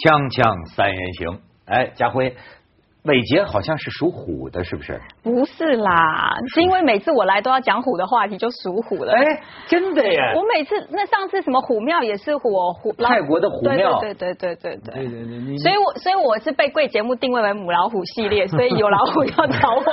[0.00, 2.34] 锵锵三人行，哎，家辉。
[3.04, 5.00] 伟杰好像是属虎的，是不是？
[5.22, 9.12] 不是啦，是因为每次我来都要讲虎的话题，就属虎了。
[9.14, 9.24] 哎，
[9.68, 10.34] 真的耶！
[10.36, 15.56] 我每次那上次什么虎庙也是虎虎，泰国的虎庙，对对对对对对对对。
[15.58, 19.82] 所以我所以我是被贵节目定位为母老虎系列， 所以有老虎要找我。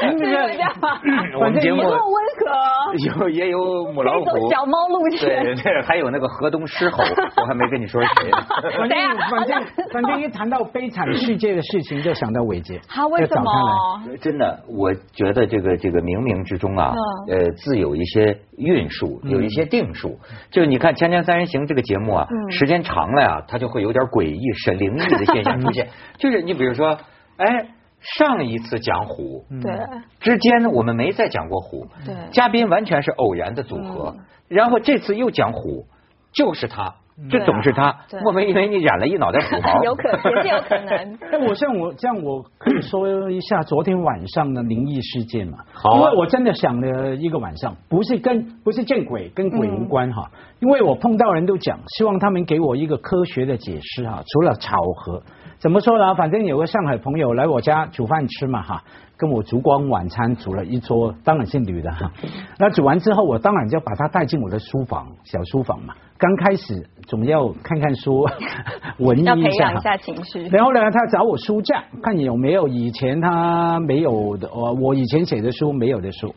[0.00, 1.00] 是这样吗？
[1.38, 7.02] 我们节目温和，有也有母老虎，小猫路线，对对，还有那个河东狮吼，
[7.36, 8.30] 我还没跟你说谁。
[8.78, 11.89] 反正反正反正一谈到悲惨世界的事情。
[12.02, 14.02] 就想到伟杰，他为什么？
[14.20, 16.92] 真的，我觉得这个这个冥冥之中啊，
[17.28, 20.18] 呃，自有一些运数，有一些定数。
[20.50, 25.88] 就你看《锵锵三人行》这个节目啊，时间长了呀，它就会有点诡异、是灵异的现象出现。
[26.18, 26.98] 就是你比如说，
[27.36, 27.68] 哎，
[28.00, 29.72] 上一次讲虎，对，
[30.20, 34.16] 之间呢我们没再讲过虎，对，嘉宾完全是偶然的组合，
[34.48, 35.86] 然后这次又讲虎，
[36.32, 36.94] 就是他。
[37.28, 39.82] 这总是他，莫非因为你染了一脑袋土毛？
[39.84, 41.18] 有可能，是有可能。
[41.30, 45.58] 那我像我这样，我可以说一下昨天晚上的灵异事件嘛？
[45.72, 50.30] 好，因为我真的想了一个晚上，不是跟不是见鬼，跟鬼无关哈。
[50.60, 54.22] 因为我碰到人都讲，希望他们给我一个科学的解释哈。
[54.26, 55.22] 除了巧合，
[55.58, 56.14] 怎么说呢？
[56.14, 58.82] 反正有个上海朋友来我家煮饭吃嘛哈，
[59.18, 62.12] 跟我烛光晚餐煮了一桌，当然是女的哈。
[62.58, 65.94] 那煮完之后，我当然就把她带进我的书房，小书房嘛。
[66.20, 68.26] 刚开始总要看看书，
[69.00, 70.46] 文艺一下，培养一下情绪。
[70.48, 76.34] 然后呢，他找我书架，看有没有以前他没有的，我我以前写的书没有的书。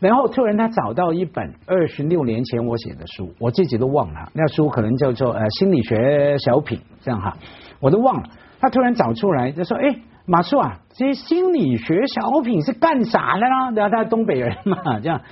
[0.00, 7.34] 然后突然他找到一本二十六年前我写的书，我自己都忘了，那书可能叫做呃心理学小品这样哈，
[7.80, 8.28] 我都忘了。
[8.60, 15.22] 他突然找出来就说：“哎，马叔啊，这些心理学小品是干啥的啦？”然后他东北人嘛，这样。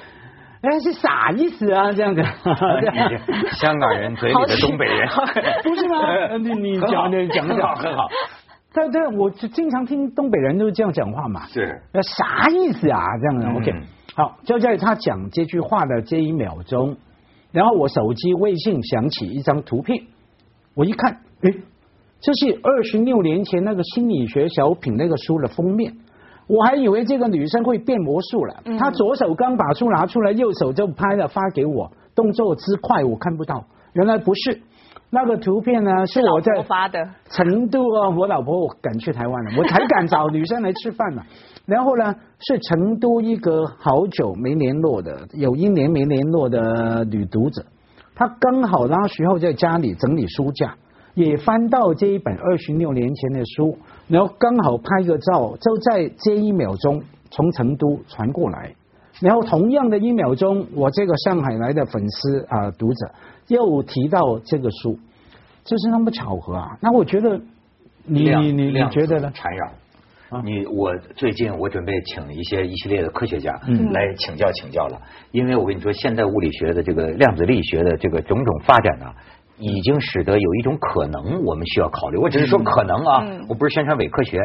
[0.63, 1.91] 哎，是啥意思啊？
[1.93, 2.23] 这样子，
[3.53, 5.09] 香港人嘴里的东北人，
[5.65, 6.37] 不是吗？
[6.37, 8.09] 你 你讲的讲的很好，很好。
[8.73, 11.47] 对对，我就经常听东北人都这样讲话嘛。
[11.47, 11.81] 是。
[11.93, 13.03] 那啥意思啊？
[13.21, 13.73] 这样子，OK。
[14.15, 16.97] 好，就在他讲这句话的这一秒钟，
[17.53, 20.05] 然后我手机微信响起一张图片，
[20.75, 21.51] 我一看，哎，
[22.21, 25.95] 这是二十六年前那个心理学小品那个书的封面。
[26.51, 34.61] 我还以为这个女生会变魔术了，她左手刚把书拿出来，右手就拍了发给我，动作之快我看不到，原来不是。
[35.13, 37.09] 那个图片呢，是我在发的。
[37.31, 41.23] 成都啊，我老婆我赶去台湾了，我才敢找女生来吃饭嘛。
[41.67, 47.65] 然后呢，是成都一个好久没联络的，有一年没联络的女读者，
[48.17, 50.75] 她刚好那时候在家里整理书架，
[51.15, 53.79] 也翻到这一本二十六年前的书。
[54.11, 57.01] 然后刚好拍个照，就在这一秒钟
[57.31, 58.75] 从成都传过来，
[59.21, 63.13] 然后同样的一秒钟，我这个上海来的粉丝啊读者
[63.47, 64.99] 又提到这个书，
[65.63, 66.77] 就是那么巧合啊！
[66.81, 67.41] 那我觉得
[68.05, 69.31] 你你你你觉得呢？
[69.33, 73.53] 缠绕你我最近我准备请一些一系列的科学家
[73.93, 75.01] 来请教请教了，
[75.31, 79.07] 因为我跟你说，现代物理学的这个量子力学的这个种种发展呢。
[79.61, 82.17] 已经使得有一种可能，我们需要考虑。
[82.17, 84.39] 我只是说可能啊，我不是宣传伪科学，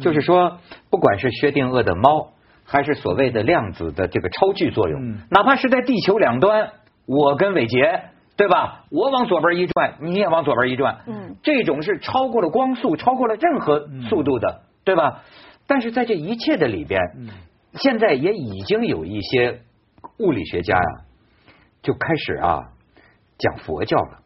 [0.00, 0.58] 就是说，
[0.90, 2.32] 不管是薛定谔的猫，
[2.64, 6.70] 还是所谓的量子的这个超距作用，哪怕是在地球两端，
[7.06, 8.02] 我跟伟杰，
[8.36, 8.84] 对吧？
[8.90, 11.00] 我往左边一转，你也往左边一转，
[11.42, 15.22] 这种是超过了光速，超过了任何速度的，对吧？
[15.66, 17.00] 但是在这一切的里边，
[17.74, 19.60] 现在也已经有一些
[20.18, 21.04] 物理学家呀，
[21.82, 22.62] 就开始啊
[23.38, 24.20] 讲佛教了。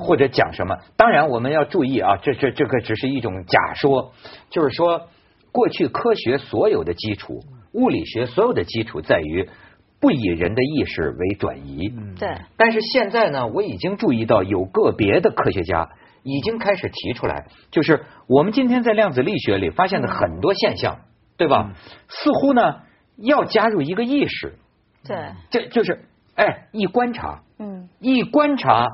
[0.00, 0.78] 或者讲什么？
[0.96, 4.12] 当然，我们要注意啊，这这这个只是一种假说，
[4.48, 5.08] 就是说，
[5.52, 9.48] 过去科学所有的基础，物理学所有的基础在于
[10.00, 11.88] 不以人的意识为转移。
[12.18, 12.28] 对。
[12.56, 15.90] 但是现在呢，我已经注意到有个别的科学家
[16.24, 21.00] 已经开始提出来，就是我们今天在量子力学里发现的很多现象，
[21.36, 21.74] 对吧？
[22.08, 22.80] 似乎呢
[23.16, 24.54] 要加入一个意识。
[25.06, 25.16] 对。
[25.50, 26.00] 这就是
[26.34, 28.88] 哎，一观察，嗯，一观察。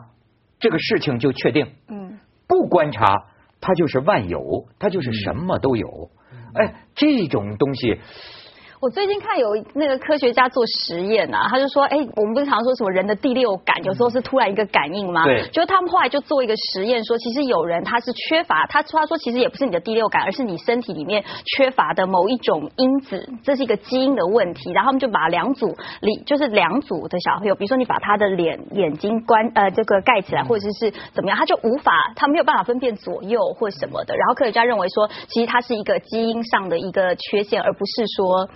[0.58, 3.26] 这个事情就确定，嗯，不观察，
[3.60, 6.10] 它就是万有，它就是什么都有，
[6.54, 8.00] 哎，这种东西。
[8.78, 15.24] 我最近看有那个科学家做实验啊，他就说，哎，我们不是常说什么人的第六感有时候是突然一个感应吗？
[15.24, 15.48] 对。
[15.48, 21.24] 就他们后来就做一个实验，说其实有人他是缺乏，他他说其实也不是你的第六感，而是你身体里面
[21.56, 24.70] 缺乏的某一种因子，这是一个基因的问题。
[24.72, 34.14] 然后他们就把两组里就是两组的小朋友，比如说你把他的脸眼睛关呃这个盖起来，或者是怎么样，他就无法他没有办法分辨左右或什么的。
[34.14, 38.50] 然后科学家认为说，其实它是一个基因上的一个缺陷，而不是说。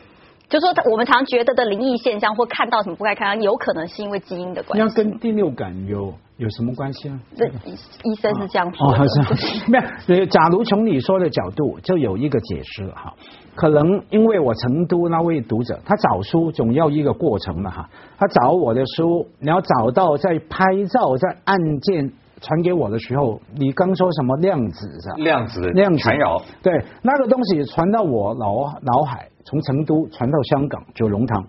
[0.51, 4.97] 就说他我们常觉得的灵异现象或看到什么不该看到，有可能是因为基因的关那系。
[4.97, 7.21] 跟第六感有有什么关系啊？
[7.37, 8.99] 这医医生是这样说哦，的。
[8.99, 9.25] 好像
[9.71, 9.85] 没有。
[10.21, 13.15] 呃假如从你说的角度，就有一个解释哈。
[13.55, 17.89] 可能因为我成都那位读者，他找书总要一个过程的哈。
[18.19, 22.11] 他找我的书，然后找到在拍照，在按键
[22.41, 25.15] 传给我的时候，你刚说什么量子是吧？
[25.19, 26.73] 量子量子缠绕，对，
[27.03, 31.45] 那个东西传到我脑脑海，从成都传到香港九龙塘，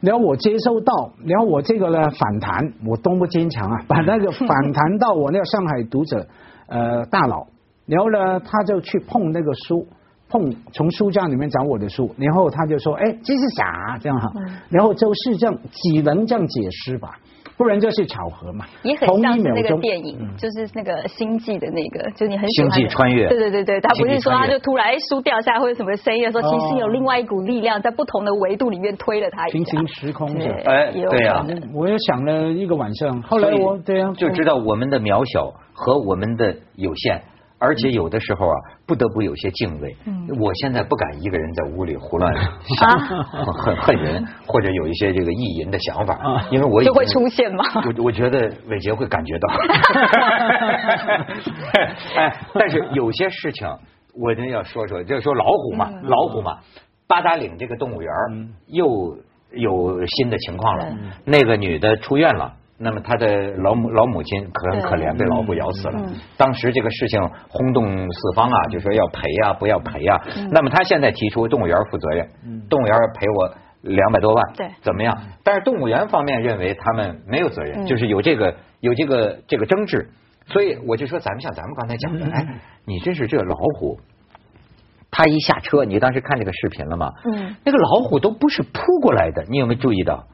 [0.00, 3.84] 然后我接收到，然后我这个呢反弹，我多么坚强啊！
[3.88, 6.24] 把那个反弹到我那个上海读者
[6.68, 7.48] 呃大佬，
[7.86, 9.84] 然后呢他就去碰那个书。
[10.28, 14.32] 碰从书架里面找我的书，然后他就说：“哎，这是啥？”这样哈，
[14.70, 17.18] 然后就是这样，只能这样解释吧，
[17.62, 18.66] 不然就是巧合嘛。
[18.82, 29.86] 也很像是那个电影，就是那个星际的那个，就你很喜星欢星际穿越对对对对，他不是说他就突然哎书掉下来或者什么声音的时候，哦其实有另外一股力量在不同的维度里面推了他一下平行。
[29.86, 30.54] 时空是吧。
[30.56, 37.22] 对哎对呀可能我也想了一个晚上，后来我对啊，就知道我们的渺小和我们的有限。
[37.64, 38.56] 而且有的时候啊，
[38.86, 39.96] 不得不有些敬畏。
[40.04, 40.26] 嗯。
[40.40, 42.44] 我现在不敢一个人在屋里胡乱想，
[43.54, 46.14] 恨恨人， 或者有一些这个意淫的想法。
[46.14, 47.62] 啊，因为我就会出现吗？
[47.96, 49.48] 我我觉得伟杰会感觉到，
[52.16, 53.68] 哎，但是有些事情
[54.20, 56.02] 我真要说说，就是说老虎嘛，嗯。
[56.02, 56.58] 老虎嘛，
[57.06, 58.48] 八达岭这个动物园嗯。
[58.66, 59.16] 又
[59.52, 60.86] 有新的情况了。
[60.90, 62.54] 嗯，那个女的出院了。
[62.82, 66.14] 那么他的老母老母亲可很可怜，被老虎咬死了嗯。
[66.36, 70.20] 当时这个事情轰动四方啊，就说要赔啊，不要赔呀。
[70.50, 72.28] 那么他现在提出动物园负责任，
[72.68, 75.16] 动物园赔我两百多万，对怎么样？
[75.44, 80.10] 但是动物园方面认为他们没有责任，嗯就是有这个有这个这个争执，
[80.46, 84.00] 所以我就说咱们像咱们刚才讲的，哎，你真是这老虎。
[85.14, 87.12] 他一下车，你当时看这个视频了吗？
[87.30, 90.24] 嗯，那个老虎都不是扑过来的，你有没有注意到？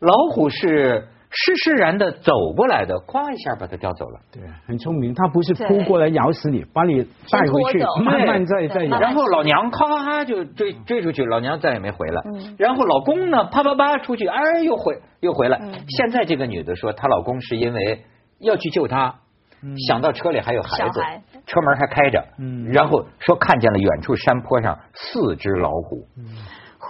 [0.00, 4.20] 老虎是施施然的走过来的，咵一下把它叼走了。
[4.30, 9.00] 对，很聪明，他不是扑过来咬死你，把你带回去慢慢再再咬。
[9.00, 12.22] 然后老娘咔咔咔就追追出去，老娘再也没回来。
[12.26, 15.58] 嗯然后老公呢，啪啪啪出去，哎，又回又回来。
[15.62, 18.04] 嗯现在这个女的说，她老公是因为
[18.38, 19.14] 要去救她，
[19.88, 26.06] 想到车里还有孩子孩，车门还开着，嗯然后说看见了远处山坡上四只老虎，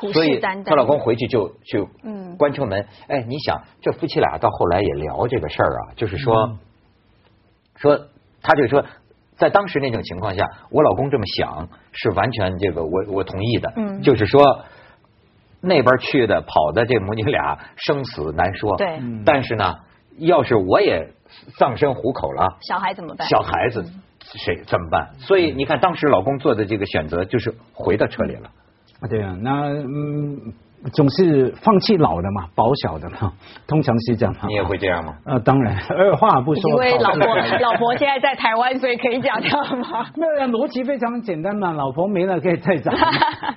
[0.06, 0.64] 虎所以视眈眈。
[0.64, 2.86] 她老公回去就就嗯关车门。
[3.08, 6.34] 哎，你想这夫妻俩到后来也聊这个事儿啊，就是说。
[6.48, 6.58] 嗯
[7.74, 7.98] 说，
[8.42, 8.84] 他就说，
[9.34, 14.62] 在当时那种情况下，我老公这么想是完全这个我我同意的，嗯就是说
[15.60, 19.78] 那边去的跑的这母女俩生死难说，对嗯但是呢，
[20.18, 21.08] 要是我也
[21.58, 23.26] 葬身虎口了，小孩怎么办？
[23.26, 23.84] 小孩子
[24.20, 25.14] 谁怎么办？
[25.18, 28.50] 所以你看，当时老公做的这个选择就是回到车里了。
[29.02, 30.52] 啊对啊，那嗯，
[30.92, 33.32] 总是放弃老的嘛，保小的嘛，
[33.66, 34.34] 通常是这样。
[34.48, 35.14] 你也会这样吗？
[35.26, 36.70] 呃，当然， 二话不说。
[36.70, 40.06] 因为老婆老婆现在在台湾，所以可以讲这样吗？
[40.16, 42.92] 没有，逻辑非常简单嘛，老婆没了可以再找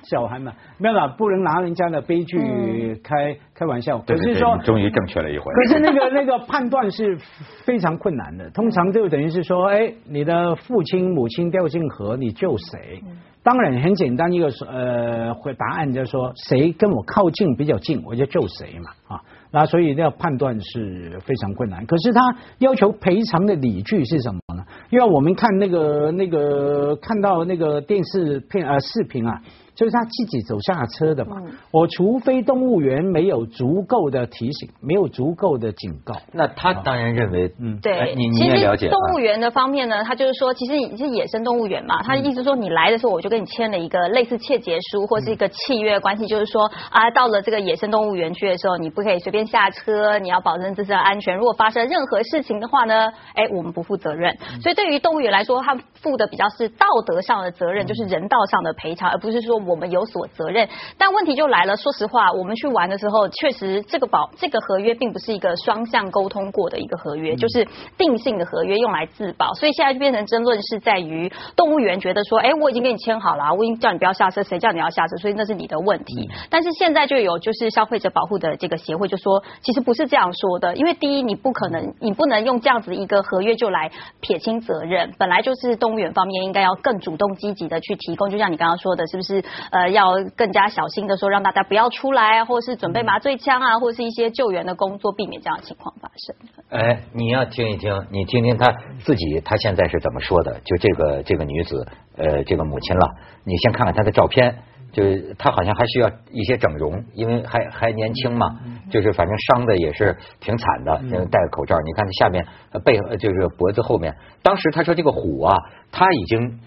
[0.02, 3.98] 小孩嘛，没有啦，不能拿人家的悲剧开、开玩笑。
[4.00, 5.44] 可是说，终于正确了一回。
[5.52, 7.16] 可是那个那个判断是
[7.64, 13.00] 非常困难的，通常就等于是说，哎，你的父亲母亲掉进河，你救谁？
[13.46, 19.22] 当然很简单一个呃回答案就是说，谁跟我靠近比较近，我就救谁嘛啊。
[19.52, 21.86] 那所以要判断是非常困难。
[21.86, 22.20] 可是他
[22.58, 24.64] 要求赔偿的理据是什么呢？
[24.90, 29.40] 因为我们看那个那个看到那个电视片呃视频啊，
[29.76, 31.36] 就是他自己走下车的嘛。
[31.44, 36.14] 嗯我除非动物园没有足够的提醒，没有足够的警告。
[36.32, 51.36] 那他当然认为，嗯哎对，你你其实也了解啊动物园的方面呢，他就是说，其实你是野生动物园嘛，他的意思说，你来的时候我就跟你签了一个类似切结书或是一个契约关系，就是说啊，到了这个野生动物园区的时候，你不可以随便下车，你要保证自身的安全。
[51.36, 54.34] 如果发生任何事情的话呢，哎，我们不负责任。
[54.62, 60.68] 所以对于动物园来说，他负的比较是道德上的责任，就是人道上的赔偿，而不是说我们有所责任。
[60.98, 67.66] 但问题就来了，说实话，我们去玩的时候，确实这个保这个合约并不是一个双向沟通过的一个合约，就是
[67.98, 76.30] 定性的合约用来自保，所以现在就变成争论是在于动物园觉得说，哎，我已经跟你签好了，我已经叫你不要下车，谁叫你要下车，所以那是你的问题。
[76.50, 96.36] 但是现在就有就是消费者保护的这个协会就说，其实不是这样说的，因为第一你不可能，你不能用这样子一个合约就来撇清责任，本来就是动物园方面应该要更主动积极的去提供，就像你刚刚说的，是不是呃要更加小心的说让大家不要出来啊，或者是准备麻醉枪啊，或者是一些救援的工作，避免这样的情况发生。
[96.70, 100.60] 哎，你要听一听，你听听她自己，她现在是怎么说的？
[100.64, 101.86] 就这个这个女子，
[102.16, 104.58] 呃，这个母亲了，你先看看她的照片，
[104.92, 108.46] 就是他好像还需要一些整容，因为还还年轻嘛，
[108.90, 111.76] 就是反正伤的也是挺惨的，就戴个口罩。
[111.80, 112.46] 你看他下面
[112.84, 115.54] 背就是脖子后面，当时他说这个虎啊，
[115.92, 116.60] 他已经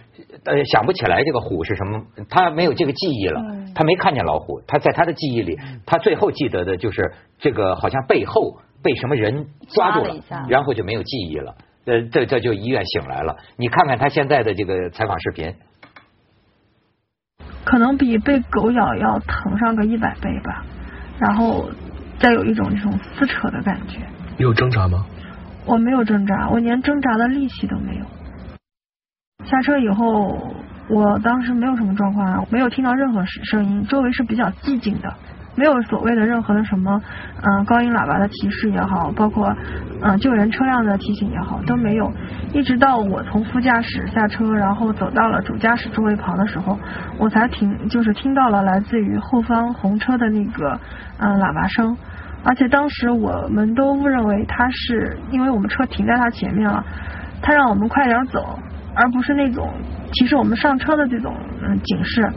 [0.45, 3.41] 呃想不起来这个虎是什么，他没有这个记忆了，
[3.73, 10.13] 他没看见老虎，他在他的记忆里，他最后记得的就是这个好像背后被什么人抓住了，
[10.49, 11.55] 然后就没有记忆了。
[11.85, 13.37] 呃，这这就医院醒来了。
[13.57, 15.55] 你看看他现在的这个采访视频。
[17.69, 20.65] 可能比被狗咬要疼上个一百倍吧，
[21.19, 21.69] 然后
[22.17, 23.99] 再有一种这种撕扯的感觉。
[24.37, 25.05] 你有挣扎吗？
[25.67, 28.05] 我没有挣扎，我连挣扎的力气都没有。
[29.45, 30.55] 下车以后，
[30.89, 35.13] 我当时没有什么状况，没有听到任何声音，周围是比较寂静的。
[35.55, 37.01] 没有所谓的任何的什么，
[37.41, 39.53] 嗯，高音喇叭的提示也好，包括
[40.01, 42.09] 嗯救援车辆的提醒也好，都没有。
[42.53, 46.79] 一直到我从副驾驶下车，然后走到了主驾驶座位旁的时候，
[47.17, 50.79] 我才听，就是听到了来自于后方红车的那个
[51.17, 51.97] 嗯喇叭声。
[52.45, 56.85] 而且当时我们都误认为他是因为我们车停在他前面了，
[57.41, 58.57] 他让我们快点走，
[58.95, 59.69] 而不是那种
[60.13, 62.29] 提示我们上车的这种嗯警示。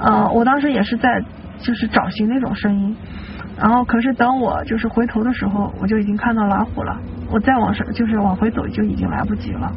[0.00, 1.22] 呃，我当时也是在。
[1.60, 2.96] 就是找寻那种声音，
[3.58, 6.98] 然后可是等我就是回头的时候，我就已经看到老虎了。
[7.30, 9.72] 我再往上就是往回走就已经来不及了。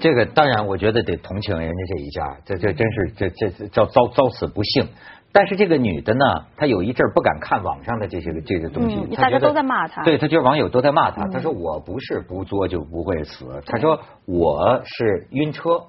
[0.00, 4.88] 这个当然，我觉得得同情人家这一家，这这真是这这叫遭遭此不幸。
[5.32, 6.24] 但是这个女的呢，
[6.56, 10.04] 她有一阵不敢看网上的这些个这些东西，大家都在骂她。
[10.04, 11.26] 对，她觉得网友都在骂她。
[11.28, 15.84] 她说我不是不作就不会死，她说我是晕车。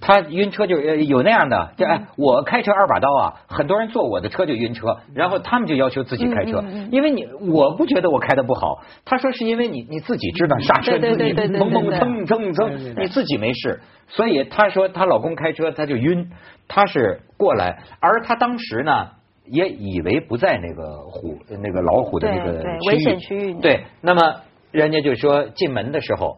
[0.00, 16.30] 他晕车就有那样的，就哎，我开车二把刀啊，很多人坐我的车就晕车，然后他们就要求自己开车，因为你我不觉得我开的不好，他说是因为你你自己知道刹车，你猛猛蹭蹭蹭，你自己没事，所以他说她老公开车他就晕，
[16.68, 19.08] 他是过来，而他当时呢
[19.46, 26.36] 也以为不在那个虎那个老虎的那个危险区域，对，那么人家就说进门的时候。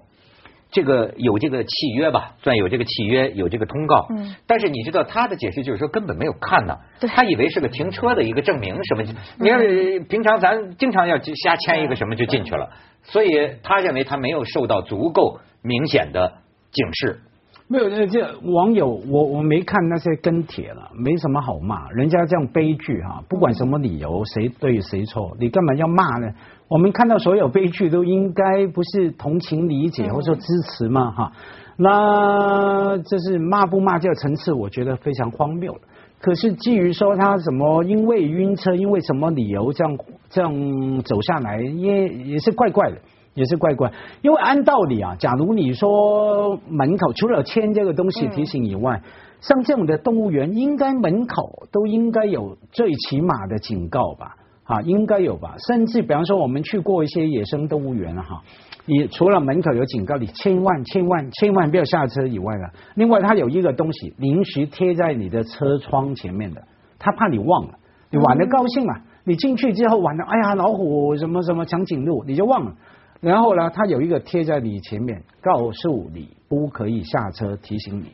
[0.70, 4.06] 这个有这个契约吧，算有这个契约，有这个通告。
[4.10, 4.34] 嗯。
[4.46, 9.02] 但是你知道他的解释就是说根本没有看呢，他以为是个停车的一个证明什么。
[9.38, 9.60] 你看
[10.08, 12.70] 平常咱经常要瞎签一个什么就进去了，
[13.02, 13.28] 所以
[13.62, 16.34] 他认为他没有受到足够明显的
[16.72, 17.20] 警示。
[17.68, 21.90] 没有，这网友我我没看那些跟帖了，没什么好骂。
[21.90, 26.32] 人家这样悲剧哈，不管什么理由，谁对谁错，你干嘛要骂呢？
[26.68, 31.32] 我们看到所有悲剧都应该不是同情理解或者说支持嘛哈，
[31.76, 35.80] 那这是骂不骂这个层次，我觉得非常荒谬了。
[36.20, 42.96] 可是基于说他什么因为晕车，因为什么理由这样这样走下来，也也是怪怪的，
[43.34, 43.92] 也是怪怪。
[44.22, 49.02] 因为按道理啊，假如你说门口除了签这个东西提醒以外，
[49.40, 54.34] 像这种的动物园，应该门口都应该有最起码的警告吧。
[54.66, 55.54] 啊，应该有吧？
[55.68, 58.42] 甚至比方说，我们去过一些野生动物园了哈，
[58.84, 62.64] 你除了门口有警告你千万千万千万不要下车以外呢，
[62.96, 66.64] 另外它有一个东西临时贴在你的车窗前面的，
[66.98, 67.78] 他怕你忘了，
[68.10, 72.74] 你玩的高兴了，你进去之后玩的，哎呀老虎什么什么长颈鹿你就忘了，
[73.20, 78.06] 然后呢，它有一个贴在你前面，告诉你不可以下车，提醒你。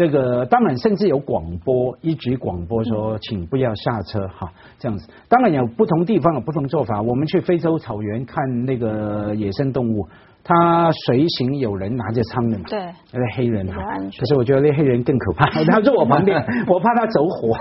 [0.00, 5.06] 这个当然，甚至有广播，一直广播说，请不要下车哈，这样子。
[5.28, 7.02] 当然有不同地方有不同做法。
[7.02, 10.08] 我们去非洲草原看那个野生动物，
[10.42, 12.78] 他随行有人拿着枪的嘛，对，
[13.12, 13.74] 那个黑人哈。
[14.18, 17.54] 可是我觉得那黑人更可怕， 他坐我旁边，我怕他走火。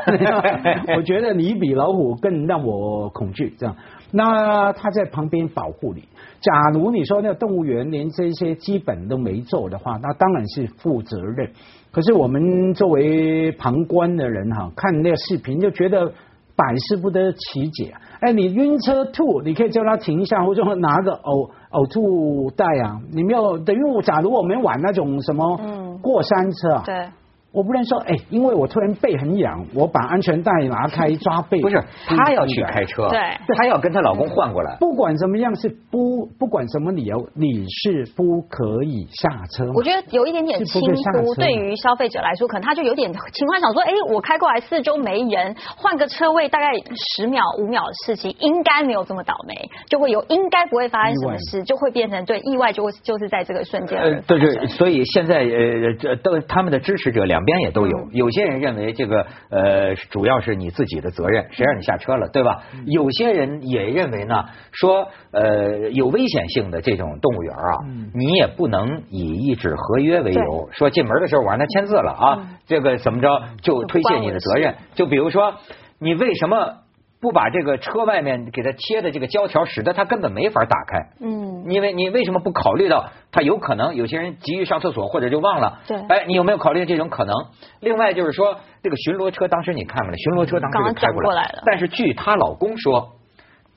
[0.95, 3.75] 我觉得你比老虎更让我恐惧，这样。
[4.11, 6.07] 那他在旁边保护你。
[6.39, 11.51] 假如你说那个动物园连这些基本都没做的话，那当然是负责任。
[11.91, 16.13] 可是我们作为旁观的人哈，看那个视频就觉得
[16.55, 17.93] 百思不得其解。
[18.19, 22.99] 哎，你晕车吐，你可以叫他停一下，或者说拿个 呕呕吐袋啊。
[23.11, 26.83] 你没有等于我，假如我们玩那种什么过山车啊。
[26.85, 27.07] 对。
[27.51, 31.59] 我不能说，哎，因为我突然背很痒，我把安全带拿开抓背。
[31.61, 33.19] 不是，她要去开车，对，
[33.57, 34.77] 她要跟她老公换过来。
[34.79, 39.65] 不管怎么样，是不不管什么理由，你是不可以下车。
[39.73, 46.67] 我觉得有一点点轻忽，对于消费者来说，可能他就有点情况，想说，哎，我开过来四周没人，换个车位大概
[47.15, 49.55] 十秒五秒的事情，应该没有这么倒霉，
[49.89, 53.99] 就会有应该不会发生什么事，就会变成对意外，就会就是在这个瞬间。
[53.99, 57.38] 呃，对对，所以现在呃，这都他们的支持者两。
[57.39, 58.09] 两边也都有。
[58.11, 62.63] 有些人认为这个呃主要是你自己的责任，谁让你下车了，对吧？
[62.85, 64.43] 有些人也认为呢，
[64.73, 67.71] 说呃有危险性的这种动物园啊，
[68.13, 73.29] 你也不能以一纸合约为由，说进门的时候我让他签字了啊，这个怎么着
[73.61, 74.75] 就推卸你的责任？
[74.95, 75.55] 就比如说
[75.99, 76.73] 你为什么？
[77.21, 81.09] 不把这个车外面给它贴的这个胶条，使得它根本没法打开。
[81.19, 85.79] 嗯，因为你为什么不考虑到它有可能有些人急于上厕所或者就忘了？
[85.85, 87.35] 对，哎，你有没有考虑这种可能？
[87.81, 91.63] 另外就是说，这个巡逻车当时你看了，巡逻车当时就开过来了。
[91.65, 93.15] 但是据她老公说，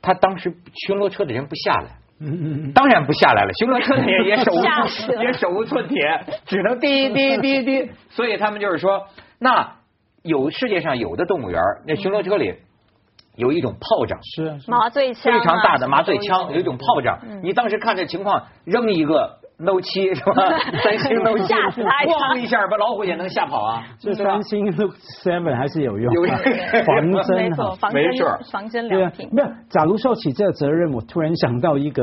[0.01, 0.55] 他当时
[0.87, 1.87] 巡逻车的人不下来。
[2.21, 2.73] 嗯嗯嗯。
[2.73, 7.91] 当然不下来了，巡逻车的人 也手无也手无寸铁，只能滴滴滴滴。
[8.11, 9.09] 所以他们就是说，
[9.41, 9.73] 那
[10.23, 12.55] 有世界上有的动物园，那巡逻车里。
[13.37, 17.19] 有一种炮仗，是麻醉枪，非常大的麻醉枪，有一种炮仗。
[17.43, 20.35] 你当时看这情况，扔一个 No 七是吧？
[20.85, 23.85] 三星 No 七， 咣一下把老虎也能吓跑啊！
[23.99, 24.89] 这三星 No
[25.25, 26.23] Seven 还是有用，有
[26.85, 29.29] 防针哈，没错，防针良品。
[29.33, 32.03] 没有，假如说起这个责任，我突然想到一个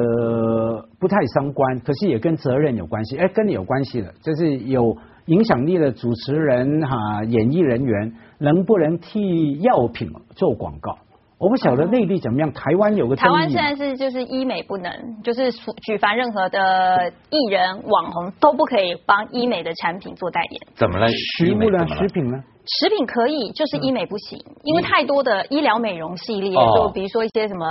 [1.00, 3.18] 不太相关，可是也跟责任有关系。
[3.18, 10.98] 哎，跟你有关系的，就是有影响力的主持人哈，演艺人员能不能替药品做广告？
[11.40, 14.92] 我不晓得内地怎么样，台湾有个台湾现在是就是医美不能，
[15.24, 15.50] 就是
[15.82, 20.62] 举凡任何的艺人网红都不可以帮医美的产品做代言。
[20.76, 21.08] 怎么了？
[21.08, 21.88] 食物呢？
[21.88, 22.44] 食品呢？
[22.66, 27.66] 食品可以，就是医美不行，因为太多的医疗美容系列，就比如说一些什么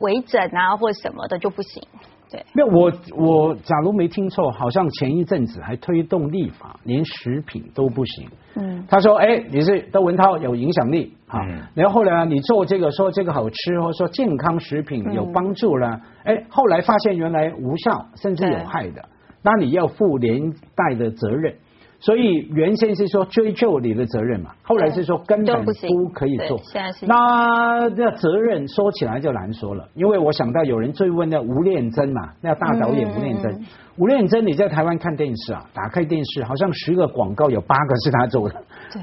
[0.00, 1.82] 微整啊或者什么的就不行。
[2.30, 8.28] 对，那我我假如没听错，好像前一阵子还推动立法，连食品都不行。
[8.54, 11.40] 嗯，他说：“哎，你是窦文涛有影响力啊，
[11.74, 19.08] 然后呢，你做这个说这个好吃，或者说健康食品有帮助了，哎，后来发现原来无效甚至有害的，
[19.42, 21.54] 那你要负连带的责任。”
[22.02, 26.58] 所以原先是说追究你的责任嘛，后来是说根本不可以做。
[27.06, 33.64] 那那责任说起来就难说了，因为我想到有人追问那吴念真嘛，那大导演吴念真，
[33.98, 38.54] 吴念真你在台湾看电视啊，打开电视好像十个广告有八个是他做的，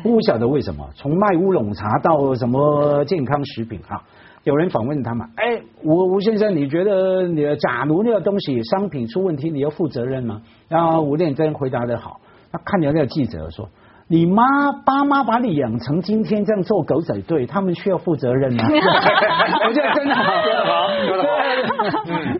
[0.01, 4.01] 不晓得为什么，从卖乌龙茶到什么健康食品啊，
[4.43, 10.41] 有人访问他嘛，哎，吴吴先生，你觉得你假如那个东西商品出问题，你要负责任吗？
[10.67, 12.19] 然后吴念真回答的好。
[12.57, 13.69] 他看着那个记者说
[14.09, 18.63] ：“你妈爸妈把你养成今天这样做狗仔队，他们需要负责任吗？”
[19.67, 20.23] 我觉得真的好，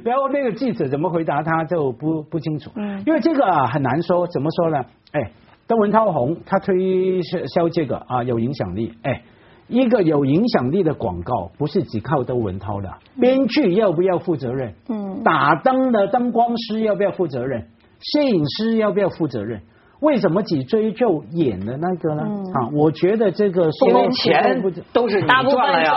[0.04, 2.72] 然后那个记者怎么回答他就不不清楚，
[3.06, 4.86] 因为这个啊很难说，怎么说呢？
[5.12, 5.32] 哎，
[5.68, 9.22] 窦文涛红他推销这个啊有影响力，哎，
[9.68, 14.74] 一个有影响力的广告不是只靠窦文涛的，编剧要不要负责任？
[14.90, 17.68] 嗯，打灯的灯光师要不要负责任？
[18.00, 19.62] 摄影师要不要负责任？
[20.00, 22.22] 为什么只追究演的那个呢？
[22.54, 24.62] 啊，我觉得这个因为钱
[24.94, 25.94] 都是你赚了呀，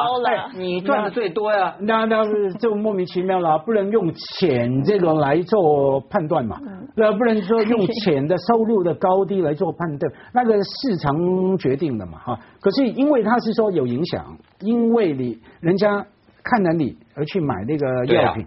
[0.56, 2.24] 你赚的最多呀，那那
[2.58, 6.58] 就莫名其妙了， 不能用钱这个来做判断嘛，
[6.96, 12.40] 那不能说用钱的收入的高低来做判断，那个市场决定的嘛，哈。
[12.60, 16.06] 可是因为他是说有影响，因为你人家
[16.42, 18.46] 看了你而去买那个药品，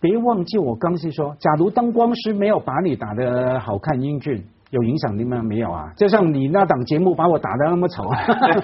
[0.00, 4.42] 别忘记我刚是说，假如灯光师没有把你打的好看英俊。
[4.70, 5.40] 有影响力吗？
[5.42, 8.60] 没有啊，就像你那档节目把我打的那么丑， 对不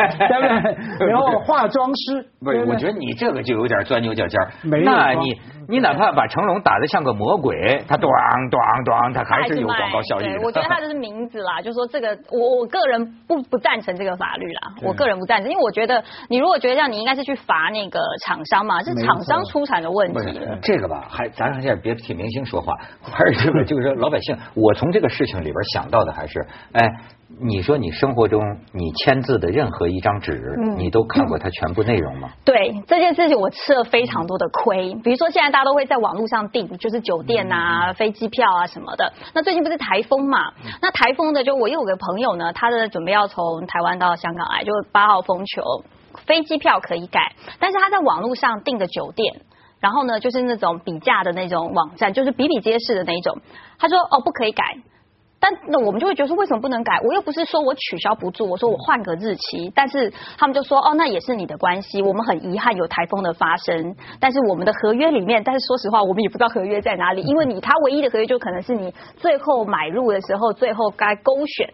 [0.99, 1.07] 对？
[1.09, 4.51] 然后化妆师，不是，我觉得你这个就有点钻牛角尖儿。
[4.65, 5.39] 没那你
[5.69, 8.03] 你哪怕把成龙打的像个魔鬼，他咣
[8.51, 10.27] 咣咣，他还是有广告效益。
[10.45, 20.41] 我觉得他就是名字啦， 就说这个，我我个人不不赞成这个法律啦，我个人不赞成，因为我觉得你如果觉得这样，你应该是去罚那个厂商嘛，是厂商出产的问题。
[20.63, 26.83] 这个吧，还咱现在别替明星说话，还是这个就是说老百姓，我从这个事情里边想到的还是，哎，
[27.41, 28.41] 你说你生活中
[28.73, 32.31] 你签字的任何一张纸，你都看过它全部内容吗？
[32.45, 34.95] 对这件事情，我吃了非常多的亏。
[35.05, 39.13] 比如说现在大家都会在网络上订，就是酒店啊、飞机票啊什么的。
[39.35, 40.39] 那最近不是台风嘛？
[40.81, 45.63] 那台风的就我有个朋友呢，他的准备要从台湾到香港来，就八号风球，
[46.27, 49.43] 飞机票可以改，但是他在网络上订的酒店，
[49.81, 53.39] 然后呢就是那种比价的那种网站，就是比比皆是的那一种，
[53.79, 54.65] 他说哦不可以改。
[55.45, 57.01] 但那我们就会觉得说，为什么不能改？
[57.05, 59.73] 我又不是说我取消不住，我说我换个日期。
[59.75, 62.01] 但是他们就说，哦，那也是你的关系。
[62.01, 71.69] 我们很遗憾有台风的发生，但是我们的合约里面，但是说实话，我们也不知道合约在哪里， 因为你他唯一的合约就可能是你最后买入的时候，最后该勾选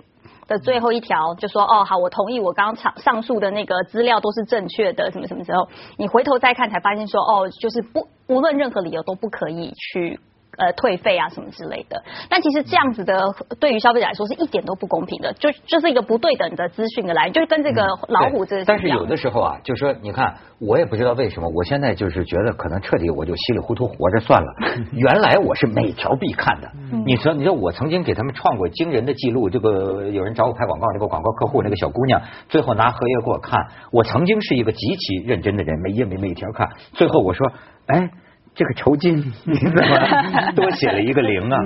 [0.47, 5.69] 的最后一条，就说，哦，好，我同意，我刚刚上上述的那个资料都是正确的，什么什么时候？
[5.99, 10.19] 你回头再看才发现说，哦，就是不无论任何理由都不可以去。
[10.59, 12.03] 呃退费啊什么之类的。
[12.29, 13.23] 但其实这样子的
[13.59, 18.65] 对于消费者来说是一点都不公平的，就就是一个不对等的资讯的来源，就是跟这个老虎这个。
[18.65, 24.55] 但是有的时候啊，就说你看，我也不知道为什么，我现在就是觉得可能彻底我就稀里糊涂活着算了。
[24.93, 26.71] 原来我是每条必看的。
[27.07, 33.69] 你说，你说我曾经给他们创过惊人的记录，这个有人找我拍广告，那个广告客户那个小姑娘，最后拿合约给我看。
[33.93, 36.69] 我曾经是一个极其认真的人，每页每每条看。
[36.93, 37.53] 最后我说，
[37.87, 38.11] 哎。
[38.59, 39.17] 这个酬金
[39.47, 41.59] 你怎么多写了一个零啊？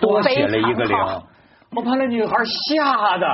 [0.00, 0.96] 多写了一个零，
[1.76, 2.34] 我把那女孩
[2.70, 3.26] 吓的。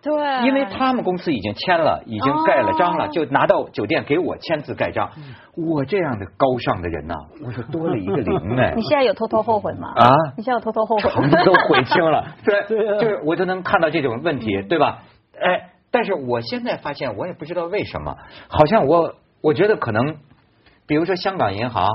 [0.00, 5.10] 对，因为他们公司已经签了，已经盖了章了，就拿到酒店给我签字盖章。
[5.56, 8.72] 我这样的高尚的人呐，我说多了一个零哎。
[8.78, 9.88] 你现在有偷偷后悔吗？
[9.96, 10.08] 啊？
[10.36, 11.10] 你现在有偷偷后悔？
[11.44, 12.24] 都悔青了。
[12.46, 15.02] 对，就是我就能看到这种问题，对吧？
[15.42, 20.18] 哎，但是我现在发现，我也不知道为什么，好像我我觉得可能，
[20.86, 21.88] 比如说香港银行。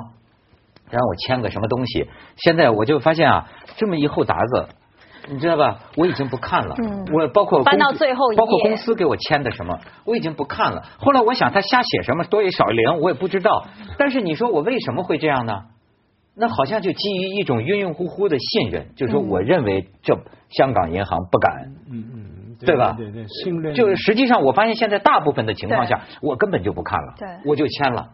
[0.89, 2.07] 让我签个什么东西？
[2.37, 4.67] 现在我就发现啊，这么一厚沓子，
[5.29, 5.79] 你知道吧？
[5.95, 6.75] 我已经不看了。
[6.77, 7.05] 嗯。
[7.13, 10.83] 我包括翻到最后一包括公司给我签的什么，我已经不看了。
[10.97, 13.65] 后来我想，他瞎写什么多一少一零，我也不知道。
[13.97, 15.53] 但是你说我为什么会这样呢？
[16.37, 20.13] 那好像就基于一种晕晕乎乎的信任，就是说我认为这
[20.49, 21.73] 香港银行不敢。
[21.91, 22.25] 嗯嗯。
[22.57, 22.95] 对吧？
[22.97, 23.73] 对对，信任。
[23.73, 27.13] 就是实际上，我发现现在大部分的情况下，我根本就不看了。
[27.19, 27.27] 对。
[27.45, 28.07] 我就签了。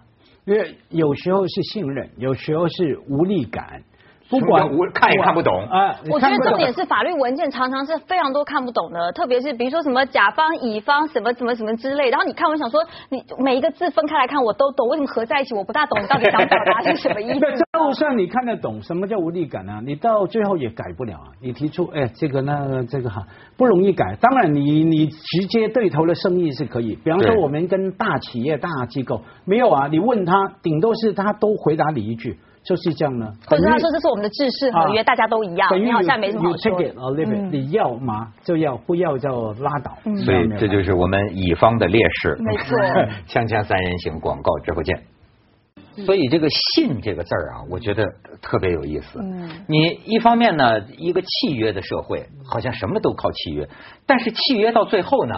[0.45, 3.83] 因为有时候是信任，有时候是无力感。
[4.31, 5.93] 不管我看也看不懂啊！
[6.09, 16.01] 我觉得重点是法律文件常常是非常多看不懂的，特别是比如说什么甲方、乙方什么什么什么之类，然后你看我想说，你每一个字分开来看我都懂，为什么合在一起我不大懂？
[16.01, 17.39] 你到底想表达是什么意思？
[17.77, 19.81] 就算你看得懂，什么叫无力感啊？
[19.85, 21.27] 你到最后也改不了啊！
[21.41, 23.23] 你提出哎，这个那个这个哈
[23.57, 24.15] 不容易改。
[24.21, 32.37] 当然，你你直接对头的生意是可以，比方说我们跟大企业、大机构没有啊，你问他，顶多是他都回答你一句。
[32.63, 36.79] 就是这样呢，或者他说这是我们的制式合约，大家都一样，你好像没什么好说。
[37.49, 38.31] 你要吗？
[38.43, 39.97] 就要，不要就拉倒。
[40.23, 42.37] 所以这就是我们乙方的劣势。
[42.39, 42.77] 没错。
[43.27, 45.01] 锵锵三人行，广告之后见。
[46.05, 46.47] 所以这个
[46.77, 48.05] “信”这个字儿啊，我觉得
[48.43, 49.19] 特别有意思。
[49.19, 49.49] 嗯。
[49.67, 53.67] 你一方面呢，一个契约的社会，好像什么都靠契约，
[54.05, 55.33] 但是契约到最后呢，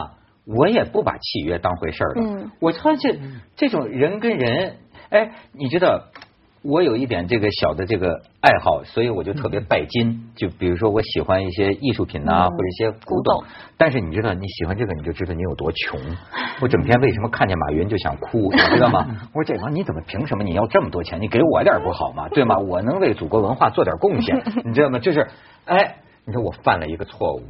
[0.45, 2.21] 我也不把契约当回事儿了。
[2.21, 2.51] 嗯。
[2.59, 4.75] 我发现这种人跟人，
[5.09, 6.01] 哎，你知道。
[6.63, 10.30] 我有一点这个小的这个爱好，所以我就特别拜金。
[10.34, 13.43] 就比如说，我喜欢一些艺术品呐，或者一些古董。
[13.78, 15.99] 但是你知道，你喜欢这个，你就知道你有多穷。
[16.62, 19.06] 我整天为什么看见马云就想哭， 你知道吗？
[19.34, 21.21] 我说这王你怎么凭什么你要这么多钱？
[21.21, 22.30] 你给我点不好吗？
[22.30, 22.58] 对吗？
[22.58, 24.99] 我能为祖国文化做点贡献， 你知道吗？
[24.99, 25.28] 就是
[25.65, 25.97] 哎。
[26.25, 27.41] 你说我犯了一个错误，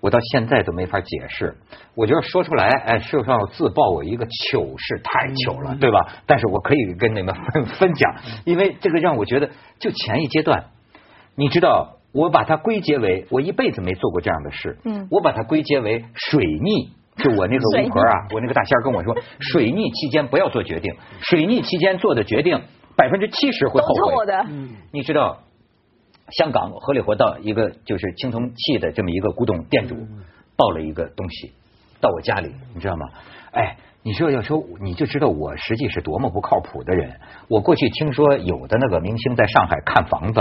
[0.00, 1.54] 我到现在都没法解释。
[1.94, 6.00] 我觉得说出来，哎，是要自曝我一个糗事，太糗了，对吧？
[6.26, 8.14] 但是我可以跟你们 分分享，
[8.46, 10.64] 因为这个让我觉得，就前一阶段，
[11.36, 14.78] 你知道，我把它归结为我一辈子没做过这样的事。
[14.86, 22.62] 嗯，我把它归结为水逆，就我那个 巫婆啊，我那个大仙跟我说， 水逆期间不要做决定，水逆期间做的决定
[22.96, 24.24] 百分之七十会后悔。
[24.24, 24.46] 的，
[24.90, 25.38] 你知道。
[26.38, 29.96] 香港荷里活道一个就是青铜器的这么一个古董店主，
[30.56, 31.52] 抱了一个东西
[32.00, 33.06] 到我家里，你知道吗？
[33.52, 37.20] 哎，你说要说你就知道我实际是多么不靠谱的人。
[37.48, 40.40] 我过去听说有的那个明星在上海看房子，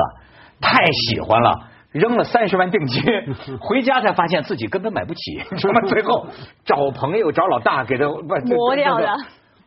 [0.61, 3.03] 太喜欢了，扔了三十万定金，
[3.59, 6.27] 回家才发现自己根本买不起，什么最后
[6.63, 9.17] 找朋友找老大给他磨掉了。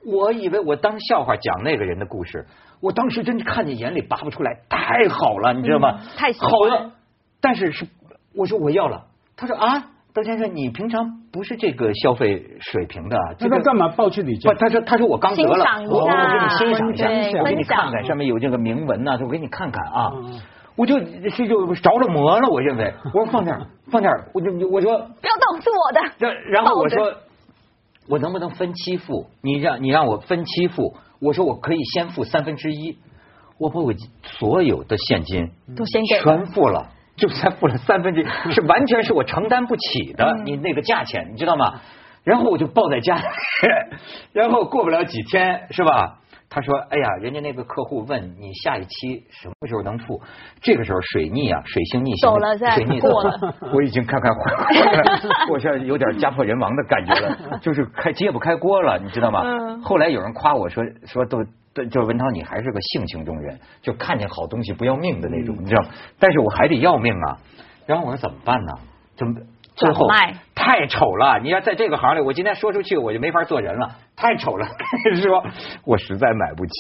[0.07, 2.47] 我以为我当笑话讲那个人的故事。
[2.81, 6.01] 我当时真看见眼里拔不出来，太好了，你知道吗？
[6.17, 6.93] 太好了，
[7.41, 7.87] 但是是
[8.37, 14.53] 我说我要了，他说啊，窦先生，你平常不是这个消费水平的，这个干嘛抱去你家？
[14.53, 20.13] 不，他说他说我刚得了，我我给你欣赏一下，我给你看看，上面有这个铭文呐，我给你看看啊，
[20.77, 26.29] 我就这就着了魔了，我认为，我说放这儿放这儿，我就我说不要动，是我的。
[26.51, 27.15] 然后我说
[28.09, 29.27] 我能不能分期付？
[29.43, 30.97] 你让你让我分期付。
[31.21, 32.99] 我说我可以先付三分之一，
[33.59, 41.81] 我把我所有的现金都先给全付了，就才付了三分之一， 是完全是我承担不起的，你那个价钱你知道吗？
[42.25, 43.23] 然后我就抱在家里，
[44.33, 46.21] 然后过不了几天是吧？
[46.55, 50.23] 他说：“哎呀，人家那个客户问你下一期什么时候能付？
[50.63, 54.33] 这个时候水逆啊，水星逆行，走了，水逆过了， 我已经看看，
[55.51, 59.43] 我现在有点家破人亡的感觉了， 就是开揭不开锅了，你知道吗？
[59.83, 61.43] 后来有人夸我说说都
[61.75, 65.89] 都，就是文涛你还是个性情中人，就看见好东西不要命的那种，你知道吗？
[66.21, 67.39] 但是我还得要命啊。
[67.85, 68.73] 然后我说怎么办呢？
[69.17, 69.35] 怎么？”
[69.77, 70.07] 最后
[70.55, 71.41] 太丑了！
[71.43, 74.67] 你要在这个行里，我今天说出去我就没法做人了，太丑了。
[75.23, 75.45] 说，
[75.85, 76.73] 我实在买不起，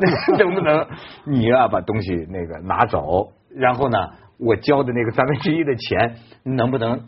[0.38, 0.86] 能不能
[1.26, 3.98] 你啊把东西那个拿走，然后呢，
[4.38, 6.98] 我交的那个三分之一的钱能不能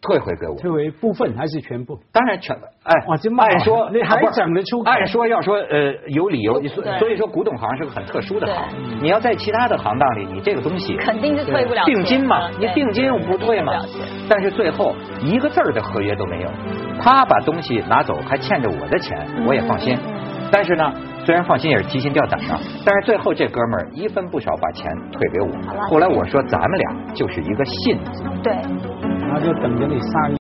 [0.00, 0.54] 退回给我？
[0.56, 1.98] 退回部分还是全部？
[2.12, 6.60] 当然全哎，哇这骂按说你还整得出口按说要说呃有理由，
[6.98, 8.64] 所以说古董行是个很特殊的行。
[9.02, 13.72] 你要在其他的行当里，你这个东西肯定是退不了定金嘛，你定金我不退嘛。
[14.28, 16.48] 但是最后一个字儿的合约都没有，
[17.00, 19.98] 他把东西拿走，还欠着我的钱，我也放心。
[20.50, 20.90] 但是呢，
[21.26, 25.48] 虽然放心也是提心吊胆的，但是最后这哥们儿一分不少把钱退给我。
[25.90, 28.24] 后来我说咱们俩就是一个信字。
[28.42, 28.54] 对。
[29.30, 30.38] 他就等着你上